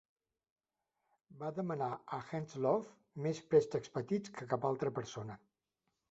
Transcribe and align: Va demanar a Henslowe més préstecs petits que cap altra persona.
Va 1.41 1.49
demanar 1.57 1.89
a 2.17 2.17
Henslowe 2.29 3.21
més 3.25 3.41
préstecs 3.51 3.93
petits 3.99 4.33
que 4.39 4.47
cap 4.55 4.65
altra 4.71 4.95
persona. 4.97 5.37